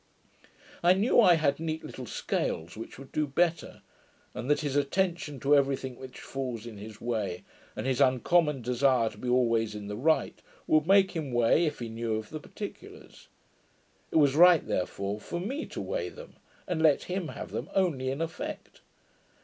[0.81, 3.83] I knew I had neat little scales, which would do better;
[4.33, 7.43] and that his attention to every thing which falls in his way,
[7.75, 11.77] and his uncommon desire to be always in the right, would make him weigh, if
[11.77, 13.27] he knew of the particulars:
[14.09, 16.33] it was right therefore for me to weigh them,
[16.67, 18.81] and let him have them only in effect.